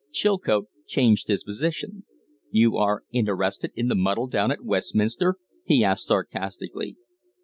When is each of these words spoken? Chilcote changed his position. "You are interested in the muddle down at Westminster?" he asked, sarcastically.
Chilcote 0.11 0.67
changed 0.87 1.27
his 1.27 1.43
position. 1.43 2.05
"You 2.49 2.75
are 2.75 3.03
interested 3.11 3.71
in 3.75 3.87
the 3.87 3.93
muddle 3.93 4.25
down 4.25 4.49
at 4.49 4.65
Westminster?" 4.65 5.35
he 5.63 5.83
asked, 5.83 6.07
sarcastically. 6.07 6.97